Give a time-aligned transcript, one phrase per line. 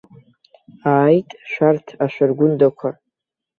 [0.93, 2.89] Ааит, шәарҭ ашәаргәындақәа.